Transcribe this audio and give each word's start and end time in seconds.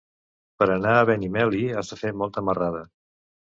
Per 0.63 0.67
anar 0.75 0.93
a 1.01 1.03
Benimeli 1.09 1.61
has 1.75 1.93
de 1.95 2.01
fer 2.01 2.13
molta 2.25 2.47
marrada. 2.51 2.85